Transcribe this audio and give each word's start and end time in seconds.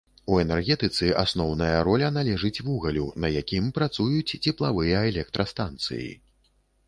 У 0.33 0.37
энергетыцы 0.43 1.09
асноўная 1.23 1.81
роля 1.87 2.07
належыць 2.15 2.63
вугалю, 2.69 3.05
на 3.25 3.29
якім 3.41 3.69
працуюць 3.77 4.35
цеплавыя 4.45 5.03
электрастанцыі. 5.13 6.09